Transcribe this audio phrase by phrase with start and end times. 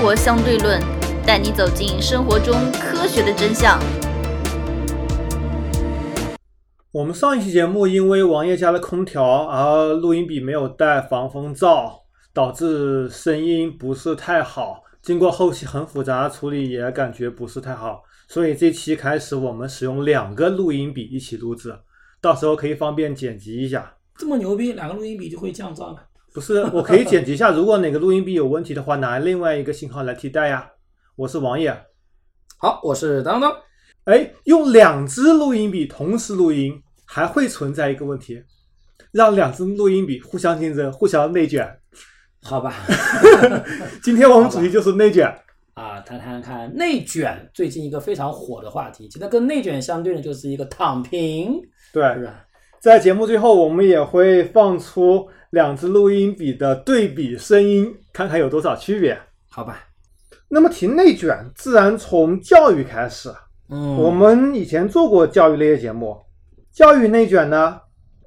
[0.00, 0.80] 活相对论》，
[1.26, 3.78] 带你走进生活中科学的真相。
[6.90, 12.00] 我们上一期节目因为王爷家的空调而录音笔没有带防风罩，
[12.32, 14.82] 导致声音不是太好。
[15.02, 18.02] 经过后期很复杂的处理，也感觉不是太好。
[18.26, 21.78] 所以这期开始，我们使用两个录音笔一起录制，
[22.22, 23.94] 到时候可以方便剪辑一下。
[24.16, 26.00] 这么牛逼，两个录音笔就会降噪吗？
[26.32, 27.50] 不是，我可以剪辑一下。
[27.50, 30.70] 如果哪个录音笔有问题的话，拿另外一个信号来替代呀。
[31.16, 31.76] 我是王爷，
[32.56, 33.52] 好，我是当当。
[34.04, 38.40] 哎，用两支录音笔同时录音，还会存在一个问题，
[39.10, 41.68] 让两支录音笔互相竞争、互相内卷。
[42.42, 42.74] 好吧
[44.02, 45.26] 今天我们主题就是内卷
[45.74, 49.08] 啊，谈谈看内卷，最近一个非常火的话题。
[49.08, 51.60] 其实跟内卷相对的，就是一个躺平，
[51.92, 52.46] 对，是吧？
[52.80, 59.18] 在节目最后，我们也会放出两支录音笔的对比声音，看看有多少区别。
[59.48, 59.88] 好吧，
[60.48, 63.32] 那么提内卷，自然从教育开始。
[63.68, 66.16] 嗯，我们以前做过教育类的节目，
[66.72, 67.80] 教育内卷呢，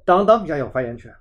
[0.04, 1.12] 当当比较有发言权。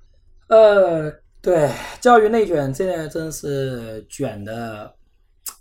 [0.47, 1.69] 呃，对，
[1.99, 4.93] 教育内卷现在真是卷的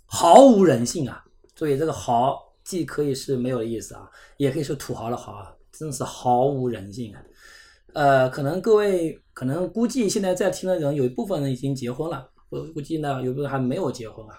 [0.05, 1.23] 毫无人性啊！
[1.55, 7.21] 所以这个毫既可以是没有意思啊，也可以是土豪的豪啊，真是毫无人性啊！
[7.93, 14.35] 呃，可能各位可能估计现在在听的人有一部分人已经结婚了，我估计呢有部分还没有结婚啊。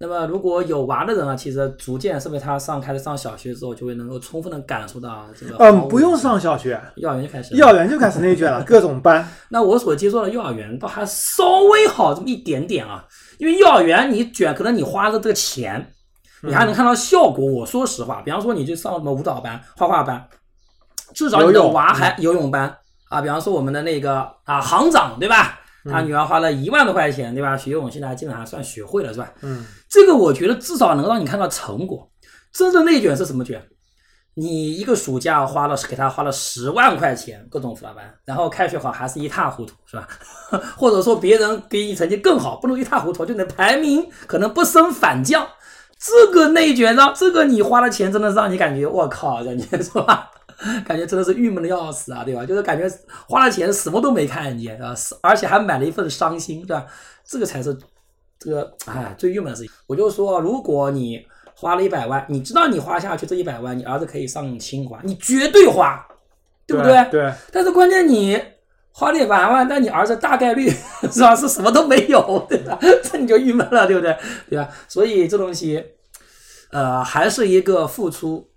[0.00, 5.56] 那么如果有娃的人啊，其实逐渐是不是他上开始上小学之后，就会能够充分的感受到这个。
[5.58, 7.52] 嗯，不用上小学，幼儿园就开始。
[7.56, 9.28] 幼儿园就开始内卷了，各种班。
[9.50, 13.04] 那我所接触的幼儿园倒还稍微好这么一点点啊，
[13.38, 15.92] 因为幼儿园你卷，可能你花的这个钱，
[16.44, 17.44] 你还能看到效果。
[17.44, 20.24] 我说实话，比方说你去上什么舞蹈班、画画班，
[21.12, 22.72] 至少你的娃还游泳班
[23.08, 23.20] 啊。
[23.20, 25.60] 比方说我们的那个啊行长对吧？
[25.90, 27.56] 他女儿花了一万多块钱对吧？
[27.56, 29.32] 学游泳现在基本上算学会了是吧？
[29.42, 32.10] 嗯，这个我觉得至少能让你看到成果。
[32.52, 33.62] 真正内卷是什么卷？
[34.34, 40.06] 你一个暑假花了给他花了十万块钱各种辅导班，然后开学好还是一塌糊涂是吧？
[40.76, 45.44] 或者说别人给你成绩更好，不能一塌糊涂就你的排名可能不升反降，
[45.98, 50.30] 这个内卷让这个你花的钱真的让你感觉我靠，感觉 是吧？
[50.84, 52.44] 感觉真的是郁闷的要死啊，对吧？
[52.44, 52.88] 就是感觉
[53.28, 54.92] 花了钱什么都没看见啊，
[55.22, 56.84] 而且还买了一份伤心，对吧？
[57.24, 57.76] 这个才是
[58.40, 59.70] 这个哎最郁闷的事情。
[59.86, 61.24] 我就说，如果你
[61.54, 66.04] 花了一百万，你知道你花下去这一百万，你儿子可以上清华，你绝对花，
[66.66, 67.06] 对不对？
[67.10, 67.32] 对。
[67.52, 68.40] 但是关键你
[68.90, 70.68] 花了一百万，但你儿子大概率
[71.12, 72.76] 是吧是什么都没有，对吧？
[73.04, 74.16] 这你就郁闷了，对不对？
[74.50, 74.68] 对吧？
[74.88, 75.84] 所以这东西，
[76.72, 78.48] 呃，还是一个付出。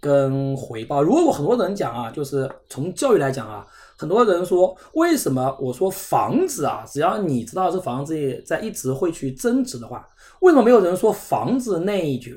[0.00, 8.14] 跟回报，如果很多人讲啊，就是从教育来讲啊，很多人说为什么我说房子啊，只要你知道这房子
[8.46, 10.06] 在一直会去增值的话，
[10.40, 12.34] 为什么没有人说房子内卷？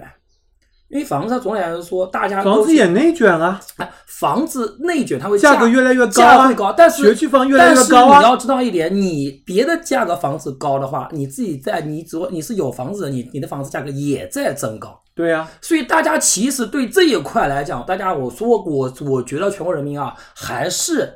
[0.88, 3.62] 因为房子总体来说，大家房子也内卷啊，
[4.08, 8.18] 房子内卷它会价格越来越高，价会高，但是学区房越来越高啊。
[8.18, 15.00] 你要知道一点，你别的价格房子高的话，你自己在你只你是有房子的，你你的房子价格也在增高。
[15.20, 21.14] 对呀，所以大家其实对这一块来讲，大家我说我我觉得全国人民啊，还是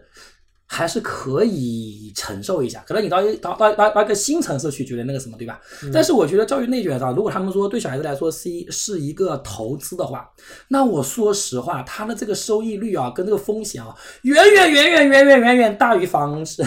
[0.65, 2.83] 还是可以承受一下。
[2.85, 5.57] 可能你到一到到到到一个新城市去，觉得那个什么，对吧？
[5.93, 10.29] 但是我觉得教育内卷上，如果他们说对小孩子来说是一是一个投资的话，
[10.67, 16.61] 那我说实话，它的这个收益率啊，跟这个风险啊，远远远远远远远远大于房市，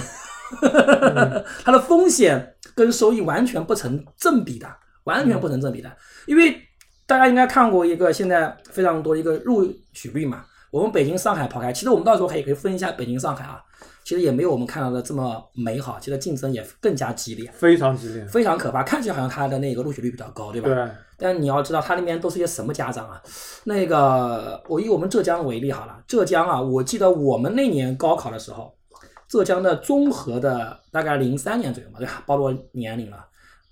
[1.62, 4.66] 它的风险跟收益完全不成正比的，
[5.04, 5.94] 完全不成正比的，
[6.26, 6.62] 因为。
[7.06, 10.44] 大家应该看过一个现在非常多的一个录取率嘛？
[10.70, 13.62] 我们北京、上海抛开，其实我们到时候可以可以分一下北京、上海啊，
[14.04, 18.82] 其实也没有我们看到的这么美好，其实竞争也更加激烈，非常激烈，非常可怕。
[18.82, 20.68] 看起来好像它的那个录取率比较高，对吧？
[20.68, 20.88] 对。
[21.18, 23.22] 但你要知道，它那边都是些什么家长啊？
[23.64, 28.74] 那个，我以我们浙江为例好了，浙江啊，我记得我们那年高考的时候，
[29.28, 32.22] 浙江的综合的大概零三年左右嘛，对吧？
[32.26, 33.24] 暴露年龄了。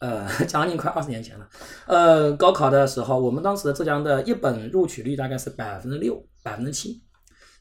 [0.05, 1.49] 呃， 将近快二十年前了。
[1.87, 7.03] 呃，高考的时候，我们当时浙江的一本录取率大概是百分之六、百分之七。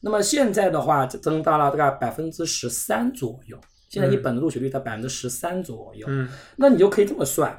[0.02, 3.58] 那么现在的话，增大了大概百分之十三左右。
[3.88, 6.06] 现在一本的录取率在百分之十三左右。
[6.10, 6.28] 嗯。
[6.56, 7.58] 那你就可以这么算，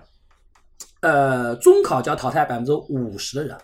[1.01, 3.57] 呃，中考就要淘汰百分之五十的人。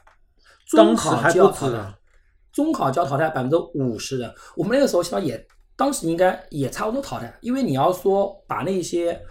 [0.65, 1.93] 中考就要淘汰。
[2.51, 4.33] 中考就要淘汰百分之五十人。
[4.55, 5.45] 我们那个时候其实也，
[5.75, 9.21] 当时应该也差不多淘汰，因为你要说把那些。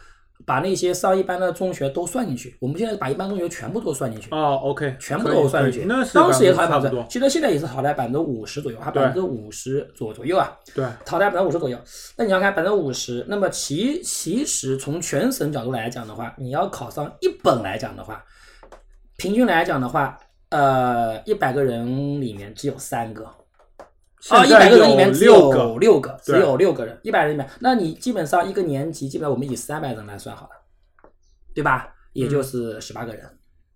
[0.51, 4.29] 把那些上一般的中学都算进去，我们现在把一般中学全部都算进去。
[4.33, 5.89] 哦，OK，全部都算进去。
[6.13, 10.53] 当时也淘汰百分之，其实现在也是淘汰百分之五十左右，还百分之五十左左右啊。
[10.75, 11.79] 对，淘汰百分之五十左右。
[12.17, 18.21] 那你要看百分之五十，那么其其实从全省角度来讲的话，你要考上一本来讲的话，
[19.19, 20.19] 平均来讲的话，
[20.49, 23.25] 呃，一百个人里面只有三个。
[24.29, 30.51] 啊，一百个人里面只有六个，六个，只有六个人，一百人里面，那你基本上一个年级，基本上我们以三百人来算好了，
[31.55, 31.89] 对吧？
[32.13, 33.25] 也就是十八个人，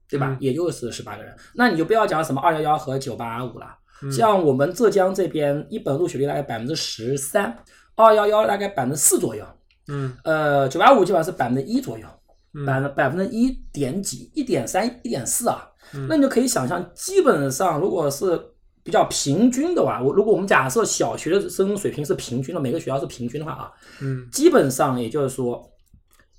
[0.08, 0.29] 对吧？
[0.29, 3.67] 嗯也就是十八个人，那你就不要讲什么二幺幺和九八五了。
[4.02, 7.56] 嗯像我们浙江这边一本录取率大概百分之十三，
[7.94, 9.47] 二幺幺大概百分之四左右，
[9.87, 12.06] 嗯呃，九八五基本上是百分之一左右，
[12.55, 18.38] 嗯百分百分之一点几，一点三、一点四啊，嗯那你就可以想象，基本上如果是
[18.85, 23.73] 比较平均的话，我如果我们假设小学的生水平是平均的，每个学校是平均的话啊，
[24.03, 24.29] 嗯。
[24.31, 25.67] 基本上也就是说，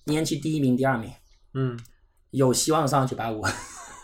[0.05, 1.09] 年级第一名、第二名
[1.55, 1.77] 嗯。
[2.29, 3.41] 有希望上九八五，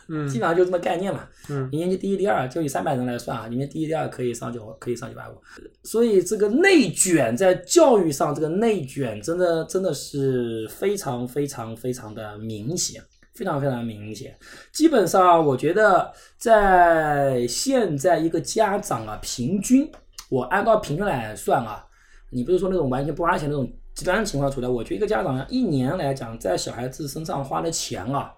[0.10, 0.28] 嗯。
[0.28, 1.28] 基本上就这么概念嘛。
[1.50, 1.70] 嗯。
[1.70, 5.40] 年级第一、第二，就以三百人来算啊，你年级第一、第二可以上九，可以上九八五。
[5.84, 13.04] 所以这个内卷在教育上，这个内卷真的真的是非常非常非常的明显，
[13.42, 14.38] 非常非常明显。
[14.72, 19.92] 基本上，我觉得在现在一个家长啊，平均
[20.30, 21.84] 我按照平均来算啊，
[22.30, 28.32] 你不是说那种完全不花钱那种极端情况出来，我觉得一个家长一年来讲，在小孩子身上花的钱啊，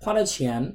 [0.00, 0.74] 花的钱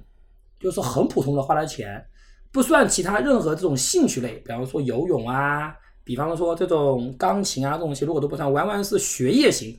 [0.60, 2.06] 就是很普通的花的钱，
[2.52, 9.76] 不算其他任何这种兴趣类，比方说游泳啊，比方说这种钢琴啊这种东西，如果都不算，完完是学业型，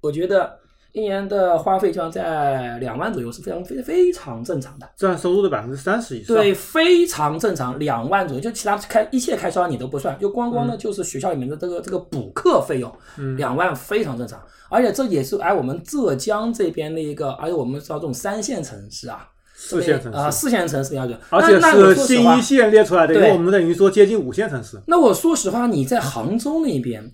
[0.00, 0.58] 我觉得
[0.94, 4.88] 一年的花费就要在两万左右是非常非非常正常的。
[4.96, 6.36] 占收入的百分之三十以上。
[6.36, 24.80] 对，非常正常，两万左右，就其他开一切开销你都不算，就光光呢就是学校里面的这个这个补课费用，嗯两万非常正常，而且这也是哎我们浙江这边的一个，而且我们知道这种三线城市啊，四线城市啊、市，四线城市要求，而且是新一线列出来的，因对为我们等于说接近五线城市。
[24.86, 27.10] 那我说实话，你在杭州那边，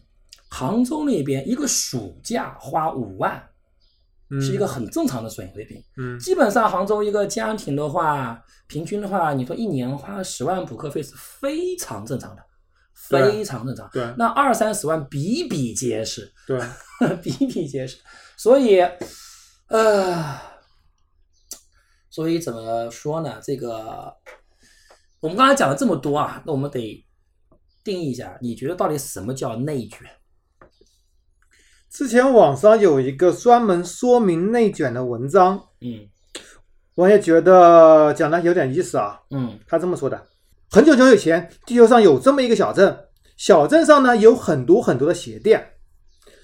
[0.51, 3.50] 杭州那边一个暑假花五万，嗯
[4.39, 5.83] 是一个很正常的水平。
[5.97, 12.43] 嗯基本上杭州一个家庭的话，平均的话，你说一年花十万补课费是非常正常的，
[12.95, 13.89] 非常正常。
[13.93, 16.61] 对那二三十万比比皆是，对，
[17.23, 17.99] 比比皆是。
[18.37, 18.81] 所以，
[19.69, 20.37] 呃，
[22.11, 23.41] 所以怎么说呢？
[23.43, 24.15] 这个
[25.21, 27.05] 我们刚才讲了这么多啊，那我们得
[27.83, 30.07] 定义一下，你觉得到底什么叫内卷？
[31.91, 36.09] 之前网上有一个专门说明内卷的文章，嗯
[36.95, 39.21] 我也觉得讲的有点意思啊。
[39.31, 40.29] 嗯他这么说的：
[40.71, 42.97] 很久很久以前，地球上有这么一个小镇，
[43.37, 45.73] 小镇上呢有很多很多的鞋店，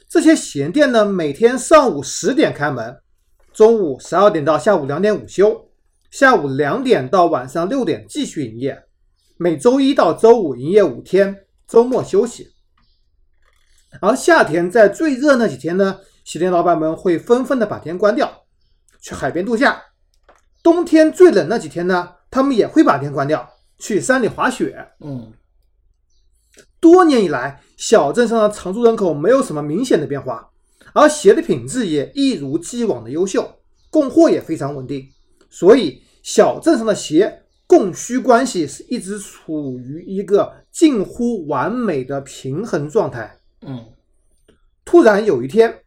[0.08, 2.96] 这些鞋店呢每天上午十点开门，
[3.52, 5.70] 中午十二点到下午两点午休，
[6.10, 8.82] 下午两点到晚上六点继续营业，
[9.37, 12.56] 每周一到周五营业五天，周末休息。
[14.00, 18.44] 而夏天在最热那几天呢，鞋店老板们会纷纷的把店关掉，
[19.00, 19.82] 去海边度假。
[20.62, 23.48] 冬天最冷那几天呢，他们也会把店关掉，
[23.78, 24.88] 去山里滑雪。
[25.00, 25.32] 嗯
[26.78, 30.50] 多年以来，小镇上的常住人口没有什么明显的变化，
[30.92, 33.49] 而鞋的品质也一如既往的优秀，
[33.90, 35.08] 供货也非常稳定，
[35.50, 43.38] 所以小镇上的鞋供需关系是一直处于一个近乎完美的平衡状态。
[43.66, 43.92] 嗯
[44.84, 45.82] 突然有一天，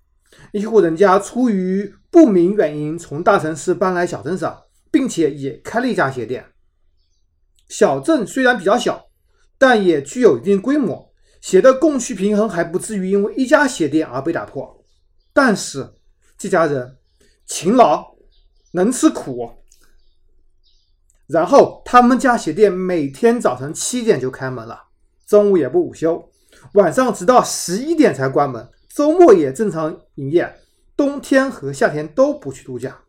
[0.51, 6.45] 一户人家出于不明原因从大城市搬来小镇上，并且也开了一家鞋店。
[7.69, 9.05] 小镇虽然比较小，
[9.57, 14.83] 但也具有一定规模，鞋的供需平衡还不至于因为一家鞋店而被打破。
[15.31, 15.93] 但是
[16.37, 16.97] 这家人
[17.45, 18.15] 勤劳，
[18.73, 19.49] 能吃苦。
[21.27, 24.87] 然后他们家鞋店每天早晨七点就开门了，
[25.27, 26.29] 中午也不午休，
[26.73, 30.55] 晚上直到十一点才关门，周末也正常营业，
[30.95, 32.99] 冬天和夏天都不去度假。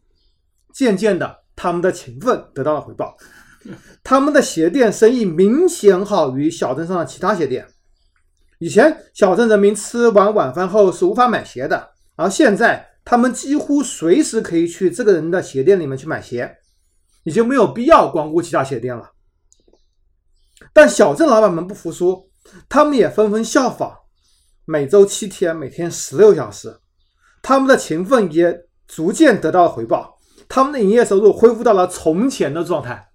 [0.72, 3.16] 渐渐的，他们的勤奋得到了回报，
[4.02, 7.66] 他们的鞋店生意明显好于小镇上的其他鞋店。
[8.58, 16.58] 以前小镇人民吃完晚饭后是无法买鞋的，而现在他们几乎随时可以去这个人的鞋店里面去买鞋，
[17.24, 19.10] 已经没有必要光顾其他鞋店了。
[20.72, 22.29] 但小镇老板们不服输，
[22.68, 23.98] 他们也纷纷效仿，
[24.64, 26.80] 每周七天，每天十六小时，
[27.42, 30.18] 他们的勤奋也逐渐得到了回报，
[30.48, 33.10] 他们的营业收入恢复到了从前的状态。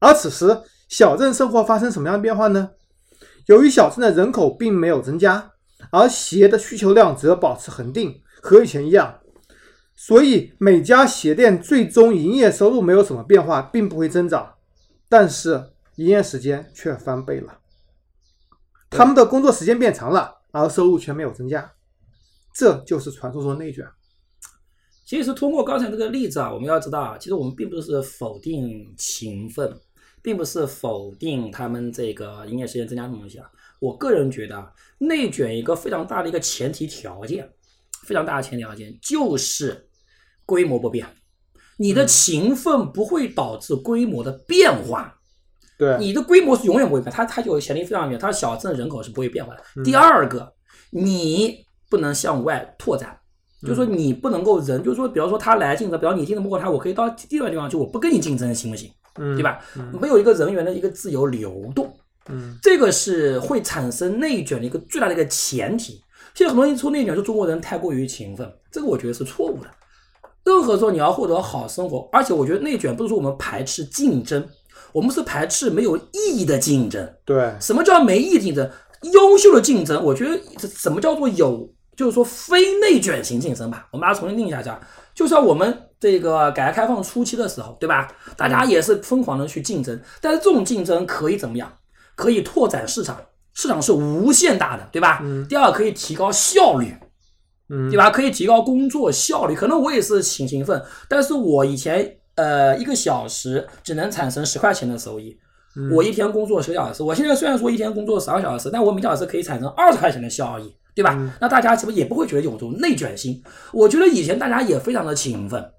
[0.00, 2.70] 而此时，小镇生活发生什么样的变化呢？
[3.46, 5.52] 由于小镇的人口并没有增加，
[5.90, 9.20] 而鞋的需求量则保持恒定，和以前一样，
[9.96, 14.54] 所以每家鞋店最终营业收入没有什么变化，并不会增长，
[15.08, 17.58] 但是营业时间却翻倍了。
[18.88, 21.72] 他们的工作时间变长了，而收入却没有增加，
[22.54, 23.84] 这就是传说中的内卷。
[25.04, 29.76] 其实通过刚才这个例子啊，我们要知道啊，其实我们并不是否定勤奋，
[30.22, 33.50] 并不是否定他们这个营业时间增加的东西啊。
[33.80, 37.50] 我个人觉得啊，内卷一个非常大的一个前提条件，
[38.06, 39.88] 非常大的前提条件就是
[40.46, 41.08] 规模不变。
[41.76, 45.17] 你的勤奋不会导致规模的变化，
[45.78, 49.62] 对，你的规模是永远不会变，它它就潜力非常远，它小镇人口是不会变化的。
[49.84, 50.52] 第二个，
[50.90, 53.16] 你不能向外拓展，
[53.62, 58.90] 就是说你不能够人，就是说，比方说他来竞争，比方你竞争不过他，我可以到第二个地方去，我不跟你竞争，行不行？
[59.20, 59.60] 嗯，对吧？
[60.00, 61.92] 没有一个人员的一个自由流动，
[62.28, 66.02] 嗯，这个是会产生内卷的一个最大的一个前提。
[66.34, 69.68] 现在很多人说内卷，说中国人太过于勤奋，这个我觉得是错误的。
[70.44, 74.46] 任何时候你要获得好生活，而且我觉得内卷不是说我们排斥竞争，
[74.92, 77.14] 我们是排斥没有意义的竞争。
[77.24, 78.70] 对，什么叫没意义竞争？
[79.14, 83.86] 优秀的竞争，我觉得什么叫做有，就是说非内卷型竞争吧。
[83.92, 84.80] 我们把它重新定一下，讲，
[85.14, 88.08] 就像我们这个改革开放初期的时候，对吧？
[88.36, 91.72] 大家也是疯狂的去竞争，但是这种竞争可以怎么样？
[92.16, 93.16] 可以拓展市场，
[93.54, 95.20] 市场是无限大的，对吧？
[95.22, 96.92] 嗯第二，可以提高效率。
[97.70, 98.10] 嗯，对吧？
[98.10, 99.54] 可以提高工作效率。
[99.54, 105.36] 可能我也是挺勤奋，但是我以前呃一个小时只能产生十块钱的收益，
[105.76, 111.14] 嗯我一天工作十个小时，我现在虽然说一天工作十二小时，但我每小时可以产生二十块钱的效益，对吧？
[111.18, 113.42] 嗯那大家是不是也不会觉得有种内卷心？
[113.72, 115.72] 我觉得以前大家也非常的勤奋。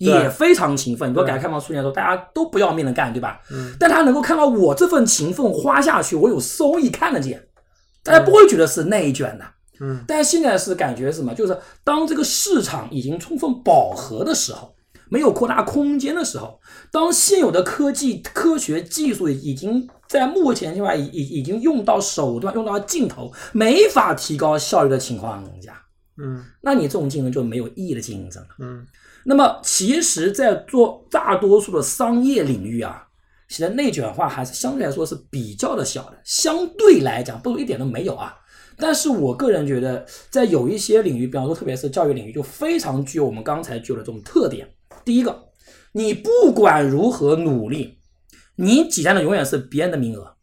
[0.00, 3.38] 也非常勤奋，你说对改革开放初年的时候，大家都不要命的干，对吧？
[3.52, 7.46] 嗯但他能够看到我这份勤奋花下去，我有收益看得见，
[8.02, 9.44] 大家不会觉得是内卷的。
[9.78, 11.34] 嗯但现在是感觉什么？
[11.34, 14.74] 就是当这个市场已经充分饱和的时候，
[15.10, 25.82] 没有扩大空间的时候，当现有的科技、科学技术已经在目前情况下已已已经用到手段、用到尽头，没法提高效率的情况下，
[26.16, 28.48] 嗯那你这种竞争就没有意义的竞争了。
[28.60, 28.86] 嗯
[29.22, 33.06] 那么，其实，在做大多数的商业领域啊，
[33.48, 38.34] 其实内卷化还是相对来说是比较的小的，相对来讲不如一点都没有啊。
[38.78, 44.66] 但是我个人觉得，在有一些领域，比方说特别是教育领域，就非常具有我们刚才具有的这种特点。
[45.04, 45.48] 第一个，
[45.92, 47.98] 你不管如何努力，
[48.56, 50.36] 你挤占的永远是别人的名额。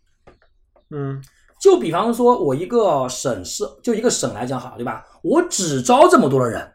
[0.89, 1.21] 嗯
[1.59, 5.03] 就比方说，我一个省市，就一个省来讲好，对吧？
[5.23, 6.73] 我只招这么多的人，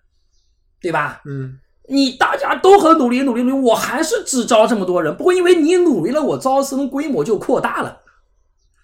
[0.81, 1.23] 对吧？
[1.25, 1.59] 嗯
[1.89, 8.01] 你大家都很努力，努力努力，我还是只招这么多人，不会因为你努力了，我招生规模就扩大了。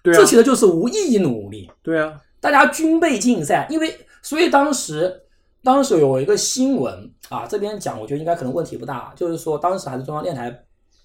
[0.03, 1.71] 对啊这，其实就是无意义努力。
[1.83, 5.23] 对啊，大家军备竞赛，因为所以当时
[5.63, 10.51] 当时有一个新闻啊，这边讲我觉得应该可能问题不大，就是说当时还是中央电台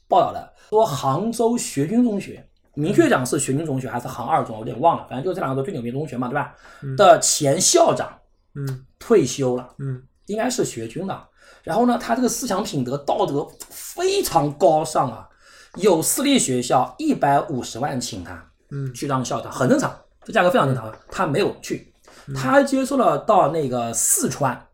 [0.07, 6.55] 报道的，说杭州学军中学，明确讲是学军中学还是杭二中，我有点忘了，反正就这两个最牛逼中学嘛，对吧？
[6.81, 8.09] 嗯的前校长
[8.55, 9.69] 嗯退休了。
[9.79, 11.27] 嗯应该是学军的。
[11.63, 15.27] 然后呢，他这个思想品德、道德非常高尚啊。
[15.75, 20.89] 有私立学校一百五十万请他嗯去当校长，很正常，这价格非常正常。
[21.09, 21.93] 他没有去，
[22.33, 24.65] 他接受了到那个四川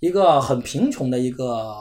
[0.00, 1.72] 一个很贫穷的一个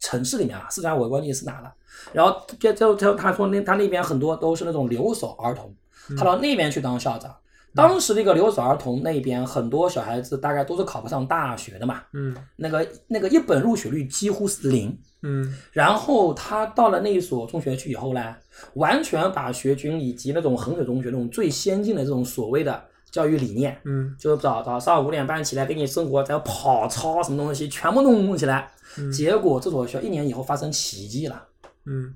[0.00, 1.72] 城市里面啊，四川我忘记是哪了。
[2.12, 5.74] 然后就就就他说那他那边很多都是那种留守儿童，
[6.16, 7.34] 他到那边去当校长。
[7.74, 14.96] 当时那个留守儿童那边很多小孩子大概都是考不上大学的嘛，嗯那个那个一本入学率几乎是零。
[15.22, 18.34] 嗯然后他到了那一所中学去以后呢，
[18.74, 28.70] 完全把学军以及那种衡水中学那种最先进的这种所谓的教育理念，嗯就是早早上五点半起来给你生活，再跑操什么东西全部弄弄起来。
[29.12, 31.42] 结果这所学校一年以后发生奇迹了，
[31.86, 32.14] 嗯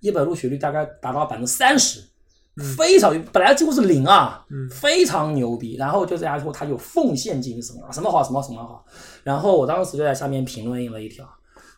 [0.00, 2.00] 一本录取率大概达到百分之三十，
[2.76, 5.76] 非常本来几乎是零啊，嗯非常牛逼。
[5.76, 8.84] 然后就这样说他有奉献精神啊，什么好什么什么好。
[9.24, 11.28] 然后我当时就在下面评论了一条，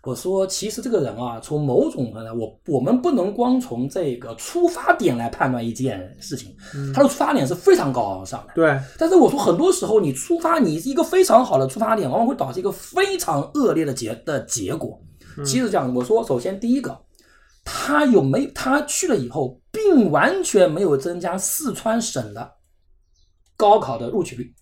[0.08, 6.56] 我说其实这个人啊，从某种呢，我我们不能光从这个出发点来判断一件事情，
[6.94, 8.54] 他的出发点是非常高尚的。
[8.54, 14.98] 对，但是我说，很多时候你出发，你一个非常好的出发点，往往会导致一个非常恶劣的结的结果。
[15.44, 16.98] 其实这样，我说，首先第一个，
[17.62, 22.50] 他有没他去了以后，并完全没有增加四川省的
[23.58, 24.54] 高考的录取率，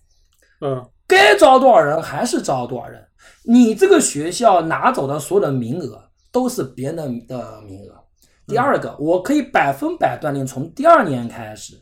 [0.59, 3.03] 嗯该招多少人还是招多少人。
[3.43, 8.03] 你这个学校拿走的所有的名额都是别人的的名额。
[8.45, 11.81] 第二个，我可以百分百断定，从第二年开始，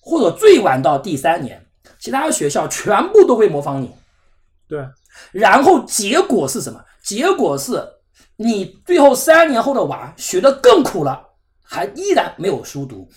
[0.00, 1.64] 或者最晚到第三年，
[1.98, 3.90] 其他学校全部都会模仿你。
[4.68, 4.84] 对，
[5.32, 6.84] 然后结果是什么？
[7.02, 7.84] 结果是
[8.36, 11.24] 你最后三年后的娃学得更苦了，
[11.62, 13.08] 还依然没有书读。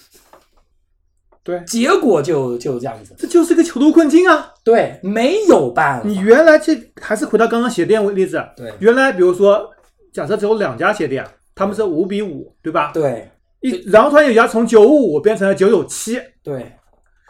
[1.49, 4.53] 对，结果就就这样子，这就是个囚徒困境啊！
[4.63, 6.07] 对，没有办法。
[6.07, 8.71] 你原来这还是回到刚刚鞋店例子，对。
[8.79, 9.67] 原来比如说
[10.13, 11.25] 假设只有两家鞋店，
[11.55, 12.91] 他们是五比五，对吧？
[12.93, 13.31] 对。
[13.61, 16.71] 一然后突然有一家从九五五变成了九九七，对。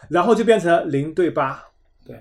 [0.09, 1.63] 然后就变成了零对八，
[2.03, 2.19] 对，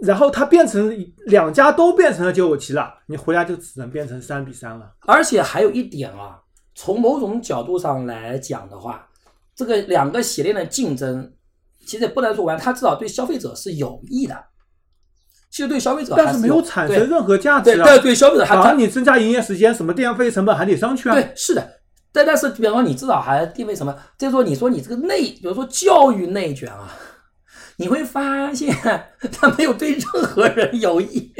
[0.00, 0.92] 然后它变成
[1.26, 4.90] 两家都变成了九九七了，你回来就只能变成三比三了。
[5.06, 6.40] 而且还有一点啊，
[6.74, 9.06] 从某种角度上来讲的话，
[9.54, 11.32] 这个两个鞋店的竞争，
[11.86, 14.44] 其实也不能说完，它至少对消费者是有益的。
[15.50, 17.84] 其实对消费者但是没有有产生任何价值啊！
[17.84, 21.14] 对对对消费者还反他而你增加营业时间，什么电费成本还得上去啊。
[21.14, 21.80] 对，是的。
[22.10, 23.94] 但但是，比方说，你至少还定位什么？
[24.18, 26.90] 就是说，你说你这个内，比如说教育内卷啊，
[27.76, 28.74] 你会发现
[29.30, 31.34] 它没有对任何人有益，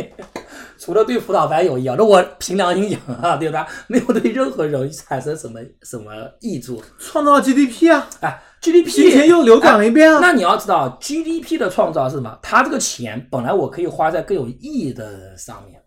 [0.82, 1.94] 除了对辅导班有益啊。
[1.96, 3.64] 那我凭良心讲啊，对吧？
[3.86, 6.10] 没有对任何人产生什么什么
[6.40, 6.82] 益处。
[6.98, 10.18] 创造 GDP 啊，哎，GDP 提前又流转了一遍啊。
[10.20, 12.36] 那你要知道，GDP 的创造是什么？
[12.42, 15.80] 它这个钱本来我可以花在更有意义的上面。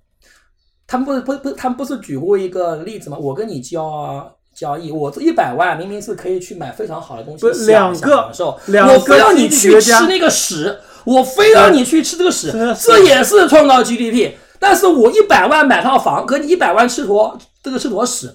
[0.87, 3.17] 他们不是不不，他们不是举过一个例子吗？
[3.19, 14.35] 我跟你交交易，我这一百万明明是可以去买非常好的东西享两个享受，两我非个让你去吃那个屎，我非让你去吃这个屎这也是创造 GDP。
[14.59, 18.29] 但是我一百万买套房，和你一百万吃坨这个吃坨屎，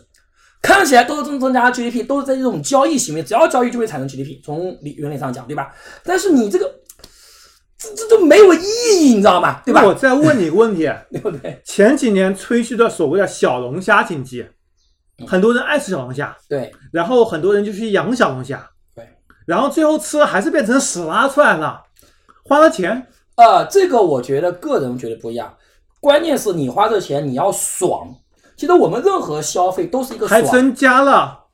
[0.63, 5.73] 看起来都是增增加 GDP，都是在这种交易行为，只要交易就会产生 GDP，从理原理上讲，对吧？
[6.05, 6.71] 但是你这个
[7.79, 8.59] 这这都没有意
[9.01, 9.63] 义，你知道吗？
[9.65, 9.85] 对吧？
[9.85, 11.61] 我再问你一个问题： 对不对？
[11.65, 14.47] 前几年吹嘘的所谓的小龙虾经济，
[15.27, 19.09] 很多人爱吃小龙虾，对然后很多人就去养小龙虾，对。
[19.47, 21.83] 然后最后吃了还是变成屎拉出来了，
[22.45, 25.55] 花了钱，呃，这个我觉得个人觉得不一样，
[26.01, 28.15] 关键是你花这钱你要爽。
[28.57, 31.47] 其实我们任何消费都是一个爽，还增加了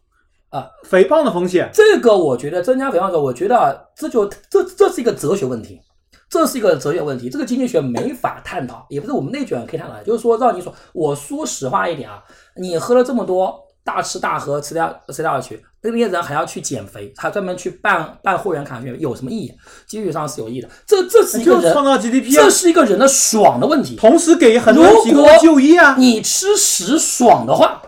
[0.50, 1.70] 啊肥胖的风险。
[1.72, 5.80] 这个我觉得增加肥胖的，我觉得啊这就这这是一个哲学问题，
[6.28, 10.02] 这是一个哲学问题，这个经济学没法探讨，也不是我们内卷可以探讨。
[10.02, 12.22] 就是说，让你说，我说实话一点啊，
[12.56, 19.54] 你喝了这么多大吃大喝，吃掉吃掉去，那些人还要去减肥，还专门去办办会员卡去，有什么意义？
[19.86, 23.94] 经济上是有意义的，这这是一个人创造 GDP 啊这，是一个人的爽的问题。
[23.94, 25.94] 同时给很多人提供就业啊。
[25.96, 27.80] 你吃屎爽的话，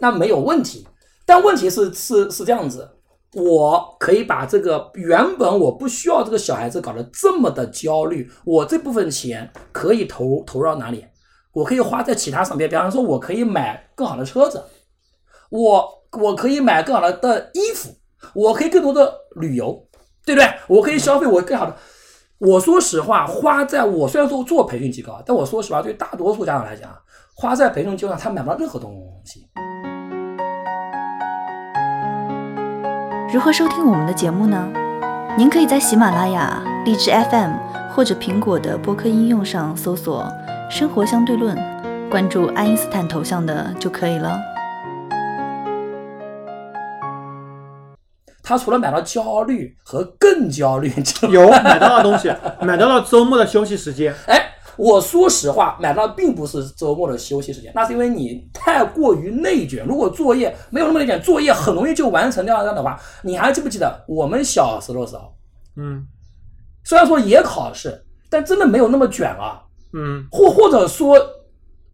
[0.00, 0.84] 那没有问题。
[1.24, 2.88] 但问题是是是这样子，
[3.34, 11.04] 我可以把这个原本我不需要这个小孩子搞得这么的焦虑，我这部分钱可以投投到哪里？
[11.52, 14.62] 我可以花在其他上面，比方说，我可以买更好的车子，
[15.50, 15.88] 我
[16.20, 17.90] 我可以买更好的的衣服，
[18.34, 19.86] 我可以更多的旅游，
[20.24, 20.50] 对不对？
[20.66, 21.76] 我可以消费我更好的。
[22.38, 26.90] 我说实话，花在我虽然说做培训机构，但我说实话，对大多数家长来讲，
[27.34, 28.92] 花在培训机构上，他买不到任何东
[29.24, 29.48] 西。
[33.32, 34.70] 如何收听我们的节目呢？
[35.36, 37.52] 您可以在喜马拉雅、荔枝 FM
[37.94, 40.26] 或者苹果的播客应用上搜索
[40.70, 41.56] “生活相对论”，
[42.10, 44.38] 关注爱因斯坦头像的就可以了。
[48.48, 50.90] 他除了买到焦虑和更焦虑，
[51.30, 52.34] 有买到了东西，
[52.64, 54.14] 买到了周末的休息时间。
[54.24, 54.42] 哎，
[54.78, 59.84] 我说实话，买到并不是周末的休息时间，那是因为你太过于内卷。
[59.84, 65.34] 如果作业没有那么内卷，作业很容易就完成掉这样的话，你还记不记得我们小时候的时候，
[65.76, 66.06] 嗯
[66.84, 69.60] 虽然说也考试，但真的没有那么卷啊。
[69.92, 71.18] 嗯，或或者说，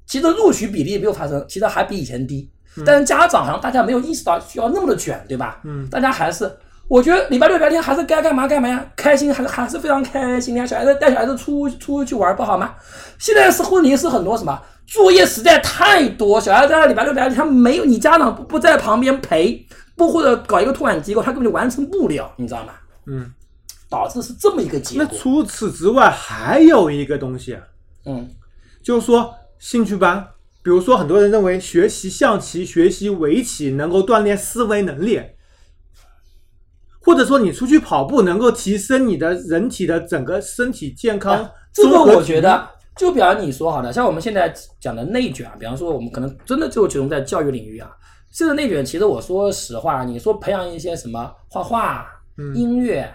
[0.07, 2.49] 其实录取比例没有发生，其实还比以前低。
[2.85, 5.61] 但是家长好像大家没有意识到需要那么的卷，对吧？
[5.65, 6.51] 嗯大家还是，
[6.89, 10.67] 我觉得礼拜六、礼拜天还是该干嘛干嘛呀，开心还是还是非常开心呀。
[10.67, 12.75] 小孩子带小孩子出出去玩不好吗？
[13.19, 22.73] 现在是问题是很多什么作业实在太多，小孩子在礼拜六、礼拜天他没有你家长不不在旁边陪，不或者搞一个托管机构，他根本就完成不了，你知道吗？
[23.07, 23.33] 嗯，
[23.89, 25.07] 导致是这么一个结果。
[25.09, 27.57] 那除此之外还有一个东西，
[28.05, 28.29] 嗯，
[28.83, 30.27] 就是说兴趣班，
[30.64, 35.20] 比如说很多人认为学习象棋、学习围棋能够锻炼思维能力，
[37.00, 41.53] 或者说你出去跑步能够提升你的人体的整个身体健康啊。
[41.70, 47.90] 这个我觉得，就比方你说好的，像我们现在讲的内卷啊，比方说我们可能真的就集中在教育领域啊。
[48.33, 52.07] 这个内卷，其实我说实话，你说培养一些什么画画、
[52.38, 53.14] 嗯音乐，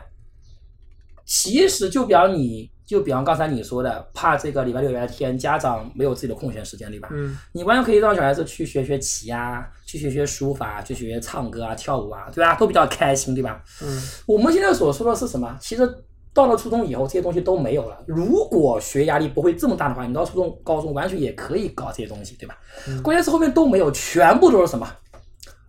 [1.26, 7.08] 其实就比方你就比方刚才你说的，怕这个礼拜六、礼拜天家长没有自己的空闲时间，对吧？
[7.12, 12.56] 嗯你完全可以让小孩子去学学棋啊，去学学书法，去学学唱歌啊、跳舞啊，对吧？
[12.56, 13.64] 都比较开心，对吧？
[13.84, 15.56] 嗯我们现在所说的是什么？
[15.62, 15.88] 其实
[16.34, 18.04] 到了初中以后，这些东西都没有了。
[18.08, 22.58] 如果学压力不会这么大的话，你到初中、高中完全也可以搞这些东西，对吧？
[23.04, 24.92] 关键是后面都没有，全部都是什么？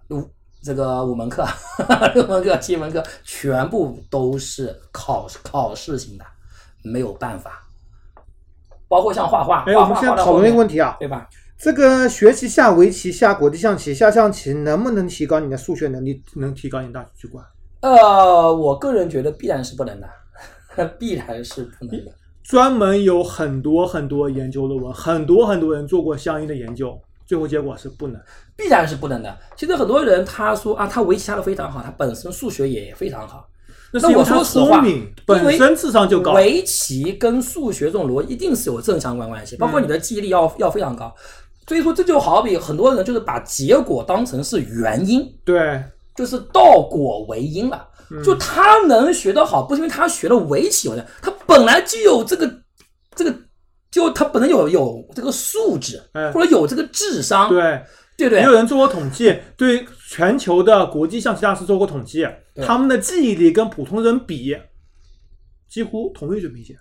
[0.09, 0.27] 五
[0.63, 1.47] 这个五门课、
[2.15, 6.25] 六门课、七门课，全部都是考考试型的，
[6.83, 7.67] 没有办法。
[8.89, 11.29] 包括像画画，哎，我们现在讨论一个问题啊，对吧？
[11.57, 17.45] 这个学习下围棋、下国际象棋、下象棋，能不能提高你的数学能力，能提高你大局观？
[17.83, 20.09] 呃，我个人觉得必然是不能的，
[20.99, 22.13] 必然是不能的。
[22.43, 28.21] 专门有很多很多研究论文，很多很多人做过相应的研究，最后结果是不能。
[28.57, 29.39] 必然是不能的。
[29.55, 33.47] 其实很多人他说啊，他围棋下的非常好，他本身数学也非常好。
[33.93, 34.85] 那我说实话
[35.27, 36.33] 本身智商就高。
[36.33, 41.15] 围棋跟数学这种逻辑一定是有正相关关系，包括你的记忆力要要非常高。
[41.67, 45.83] 所以说，这就好比很多人就是把结果当成是原因，对，
[46.17, 47.87] 就是倒果为因了。
[48.13, 50.91] 嗯就他能学得好，不是因为他学了围棋，
[51.23, 52.53] 他本来就有这个
[53.15, 53.33] 这个，
[53.89, 57.81] 就他本来有有这个素质，哎或者有这个智商，对，
[58.19, 58.53] 对不对也有？
[58.53, 62.27] 人做过统计，对全球的国际象棋大师做过统计，
[62.67, 64.57] 他们的记忆力跟普通人比，
[65.69, 66.77] 几乎同一水平线。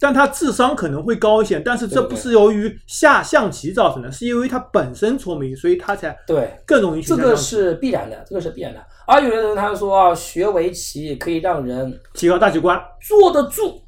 [0.00, 8.82] 但他智商可能会高一些，但是这不是由于下象棋造成的，是因为他本身聪明，所以他才对，更容易去这个是必然的，这个是必然的。
[9.06, 12.80] 而有的人他说啊，学围棋可以让人提高大局观。
[13.06, 13.82] 坐得住，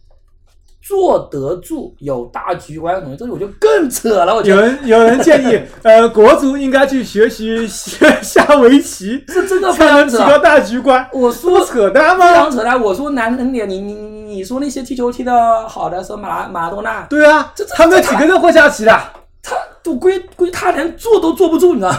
[0.82, 4.34] 坐得住，有大局观的同学，这个我就更扯了。
[4.34, 10.18] 我觉得有人有人建议，呃，国足应该去学习下下围棋，这真的非才能常扯。
[10.18, 11.06] 提高大局观。
[11.12, 12.56] 我说扯淡吗非常吗？
[12.56, 12.80] 扯淡。
[12.80, 18.98] 我说难听点，你你你你说那些踢球踢的好的，说马拉马拉多纳，对啊他们几个人会下棋的。
[19.42, 21.94] 他都归归他连坐都坐不住，你知道？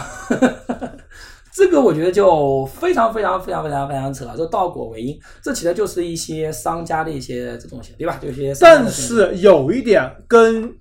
[1.54, 8.18] 这个我觉得就非常非常非常非常非常扯了，这倒果为因，这其实就是一些商家的一些这东西，对吧？
[8.22, 10.74] 就一些但是有一点跟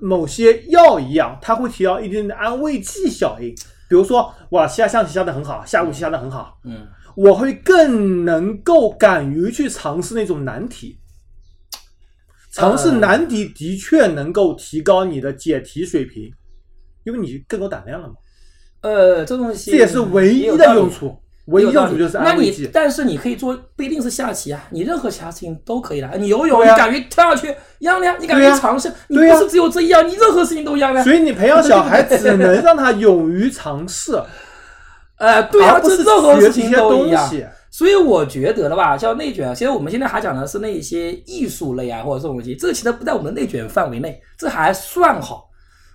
[0.00, 3.54] 某些药一样，它会提到一定的安慰剂效应。
[3.86, 10.98] 比如说，我下象棋下的很好，下围棋下的很好，嗯，我会更能够敢于去尝试那种难题。
[12.50, 16.32] 尝试难题的确能够提高你的解题水平，
[17.04, 18.14] 因为你更有胆量了嘛。
[18.84, 21.16] 呃，这东西这也是唯一的用处，
[21.46, 21.70] 唯一。
[21.70, 22.68] 用处就是那你安慰剂。
[22.70, 26.10] 但是你可以做，不一定是下棋啊，你任何其他事情都可以的。
[26.18, 31.02] 你游泳，你敢于跳下去一样的呀，你敢于尝试，你不是只有这一样，你任何事情都一样的。
[31.02, 34.12] 所以你培养小孩 只能让他勇于尝试，
[35.16, 37.30] 呃，对啊，这任何事情都一样。
[37.70, 45.48] 所以我觉得了吧，像内卷，其实我们现在还讲的是那些艺术类啊，或者这种东西，这个其实不在我们的内卷范围内，这还算好。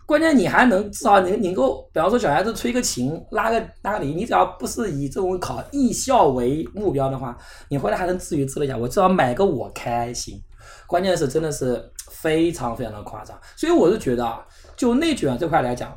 [0.09, 7.37] 关键你还能至少你能够，比方说小孩子吹个琴、拉个拉个铃，你只要不是以这种考艺校为目标的话，
[7.69, 10.41] 你回来还能自娱自乐一下，我至少买个我开心。
[10.87, 14.43] 关键是真的是非常非常的夸张，所以我是觉得啊，
[14.75, 15.95] 就内卷这块来讲，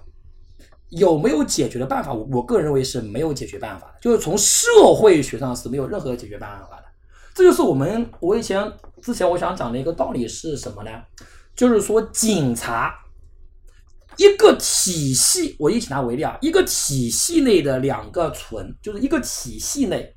[0.90, 2.12] 有没有解决的办法？
[2.12, 6.84] 我我个人认为是没有解决办法的，就是从社会学上是没有任何解决办法的。
[7.34, 8.70] 这就是我们我以前
[9.00, 10.90] 之前我想讲的一个道理是什么呢？
[11.56, 12.94] 就是说警察
[14.22, 20.14] 一个体系，我以警察为例啊，一个体系内的两个存，就是一个体系内，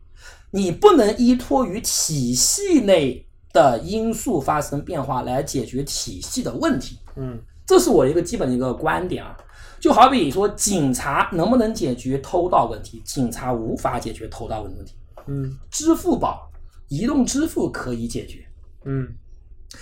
[0.52, 7.00] 你不能依托于体系内的因素发生变化来解决体系的问题。
[7.16, 9.36] 嗯，这是我一个基本的一个观点啊。
[9.80, 13.02] 就好比说，警察能不能解决偷盗问题？
[13.04, 14.94] 警察无法解决偷盗问题。
[15.28, 16.52] 嗯支付宝、
[16.90, 18.46] 移动支付可以解决。
[18.86, 19.08] 嗯，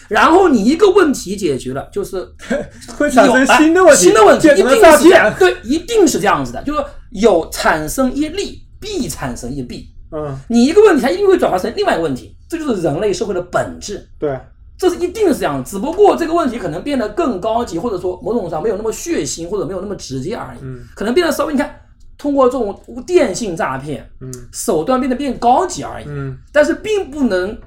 [0.08, 2.28] 然后你一个问题解决了，就是
[2.98, 5.34] 会产生新的问题，新的问题一定是这样。
[5.38, 9.89] 对，一定是这样子的，就是有产生一利，必产生一弊。
[10.12, 14.08] 嗯，你一个问题，它一定会转化成另外一个问题，这就是人类社会的本质。
[14.19, 14.38] 对，
[14.78, 20.60] 这是一定是这样，只不过这个问题可能变得更高级，或者说某种上没有那么血腥，或者没有那么直接而已。
[20.62, 21.80] 嗯可能变得稍微你看，
[22.17, 26.06] 通过这种电信诈骗嗯手段变得变高级而已。
[26.08, 27.58] 嗯但是并不能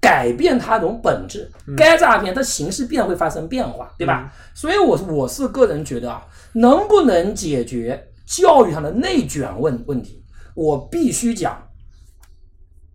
[0.00, 1.50] 改变它这种本质。
[1.76, 4.32] 该诈骗它形式必然会发生变化，对吧？
[4.54, 11.62] 所以我是我是个人觉得啊，能不能解决教育上的内卷问问题，我必须讲，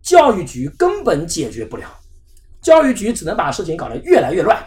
[0.02, 1.84] 教育局根本解决不了，
[2.60, 4.58] 教育局只能把事情搞得越来越乱。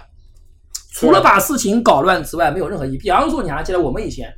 [0.92, 2.98] 除了把事情搞乱之外，没有任何意义。
[2.98, 4.34] 比方说，你还记得我们以前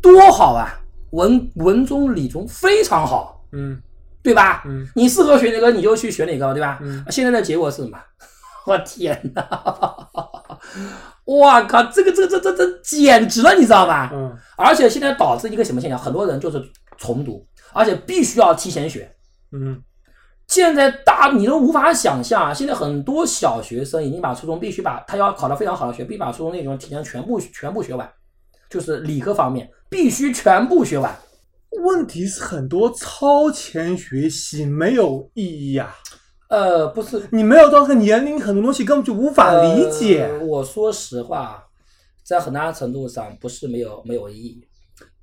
[0.00, 0.78] 多好啊，
[1.10, 3.80] 文文中理中非常好，嗯
[4.28, 4.62] 对吧？
[4.66, 6.78] 嗯，你适合学哪个你就去学哪个，对吧？
[6.82, 7.98] 嗯现在的结果是什么？
[8.66, 9.48] 我天哪！
[11.24, 14.10] 哇靠，这个这个这这这简直了，你知道吧？
[14.12, 15.98] 嗯而且现在导致一个什么现象？
[15.98, 16.62] 很多人就是
[16.98, 19.10] 重读，而且必须要提前学。
[19.52, 19.82] 嗯
[20.46, 22.54] 现在大你都无法想象啊！
[22.54, 28.10] 现在很多小学生已经把初中必须把他要考到非常好的学，必须把初中内容提前全部全部学完，
[28.70, 31.14] 就是理科方面必须全部学完。
[31.82, 35.94] 问题是很多超前学习没有意义啊，
[36.48, 40.24] 呃，不是你没有到这个年龄，很多东西根本就无法理解。
[40.24, 41.64] 呃我说实话，
[42.22, 44.66] 在很大程度上不是没有没有意义。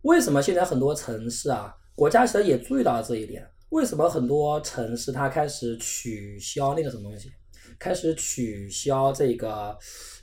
[0.04, 3.46] 为什么现在很多城市啊，国家其实也注意到了这一点？
[3.70, 7.32] 为什么很多城市它开始取消那个什么东西？
[7.78, 9.76] 开始取消这个，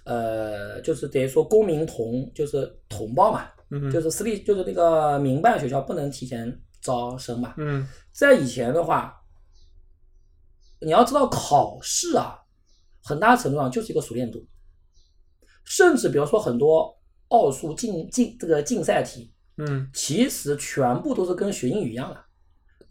[0.05, 7.55] 呃，就是等于说公民同就是同胞嘛，嗯就是私立就是那个民办学校不能提前招生嘛。
[7.57, 9.19] 嗯在以前的话，
[10.81, 12.39] 你要知道考试啊，
[13.03, 14.47] 很大程度上就是一个熟练度，
[15.65, 16.95] 甚至比如说很多
[17.29, 22.25] 奥数竞竞这个竞赛题，嗯其实全部都是跟学英语一样的。